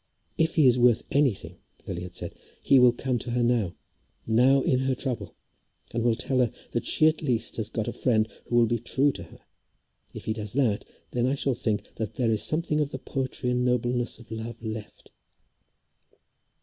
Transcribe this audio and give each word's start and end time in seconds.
"If 0.35 0.55
he 0.55 0.65
is 0.65 0.79
worth 0.79 1.03
anything," 1.11 1.57
Lily 1.85 2.01
had 2.01 2.15
said, 2.15 2.33
"he 2.63 2.79
will 2.79 2.91
come 2.91 3.19
to 3.19 3.29
her 3.29 3.43
now, 3.43 3.75
now 4.25 4.61
in 4.63 4.79
her 4.79 4.95
trouble; 4.95 5.35
and 5.93 6.01
will 6.01 6.15
tell 6.15 6.39
her 6.39 6.51
that 6.71 6.87
she 6.87 7.05
at 7.07 7.21
least 7.21 7.57
has 7.57 7.69
got 7.69 7.87
a 7.87 7.93
friend 7.93 8.27
who 8.47 8.55
will 8.55 8.65
be 8.65 8.79
true 8.79 9.11
to 9.11 9.21
her. 9.25 9.41
If 10.11 10.25
he 10.25 10.33
does 10.33 10.53
that, 10.53 10.85
then 11.11 11.27
I 11.27 11.35
shall 11.35 11.53
think 11.53 11.83
that 11.97 12.15
there 12.15 12.31
is 12.31 12.41
something 12.41 12.79
of 12.79 12.89
the 12.89 12.97
poetry 12.97 13.51
and 13.51 13.63
nobleness 13.63 14.17
of 14.17 14.31
love 14.31 14.59
left." 14.63 15.11